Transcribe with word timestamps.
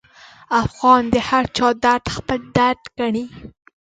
افغان 0.63 1.01
د 1.13 1.15
هرچا 1.29 1.67
درد 1.83 2.05
خپل 2.15 2.39
درد 2.57 2.81
ګڼي. 2.97 3.25